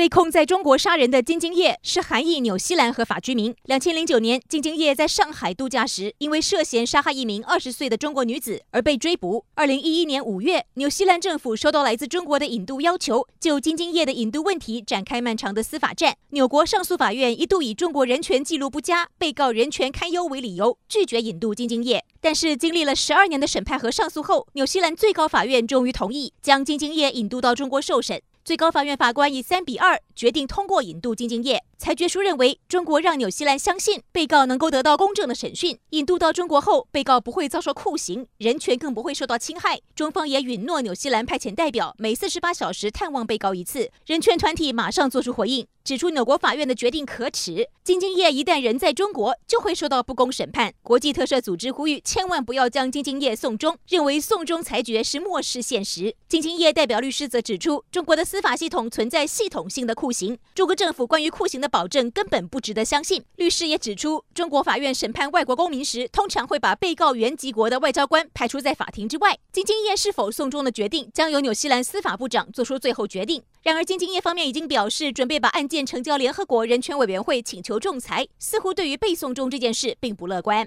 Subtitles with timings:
[0.00, 3.54] 被控在中国杀人的金晶业是韩裔纽西兰合法居民。
[3.64, 9.44] 两千零九年，金晶业在上海度假时，因为涉嫌杀害一名二十岁的中国女子而被追捕。
[9.56, 16.16] 二零一一年五月，纽西兰政府收到来自中国的引渡要求，就金晶业的引渡问题展开漫长的司法战。
[16.30, 22.02] 纽国上诉法院一度以中国人权记录不佳、被告人权堪忧为理由，拒绝引渡金晶业。
[22.22, 28.22] 但是，经历了十二年的审判和上诉后，纽西兰最高法院终于同意将金晶业引渡到中国受审。
[28.42, 31.62] 最高法院法官以三比二决定通过引渡金敬业。
[31.76, 35.78] 裁决书认为，中国让纽西兰相信被告能够得到公正的审讯。
[35.90, 39.80] 引渡到中国后，被告不会遭受酷刑，人权更不会受到侵害。
[39.94, 43.90] 中方也允诺纽西兰派遣代表，每四十八小时探望被告一次。
[44.06, 47.68] 人权团体马上作出回应，指出纽国法院的决定可耻。
[47.82, 50.72] 金京业一旦人在中国，就会受到不公审判。
[50.82, 56.14] 国际特赦组织呼吁千万不要将金京业送终，认为送终裁决是漠视现实。
[56.28, 63.24] 金京业代表律师则指出，中国的司法系统存在系统性的酷刑，中国政府关于酷刑的保证根本不值得相信。
[63.36, 69.36] 律师也指出，中国法院审判外国公民时，通常会把被告原籍国的外交官排除在法庭之外。
[69.52, 73.42] 金京业是否送终的决定，将由纽西兰司法部长做出最后决定。
[73.62, 80.66] 然而，金京业方面已经表示准备把案建成交联合国人权委员会请求仲裁，似乎对于背诵中这件事并不乐观。